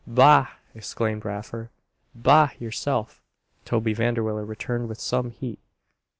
[0.07, 1.69] "Bah!" exclaimed Raffer.
[2.15, 3.21] "Bah, yourself!"
[3.65, 5.59] Toby Vanderwiller returned with some heat.